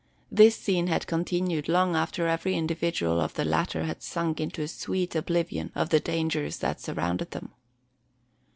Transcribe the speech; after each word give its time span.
This 0.31 0.55
scene 0.55 0.87
had 0.87 1.05
continued 1.05 1.69
long 1.69 1.95
after 1.95 2.25
every 2.27 2.55
individual 2.55 3.21
of 3.21 3.35
the 3.35 3.45
latter 3.45 3.83
had 3.83 4.01
sunk 4.01 4.41
into 4.41 4.63
a 4.63 4.67
sweet 4.67 5.13
oblivion 5.13 5.71
of 5.75 5.89
the 5.89 5.99
dangers 5.99 6.57
that 6.57 6.81
surrounded 6.81 7.29
them. 7.29 7.51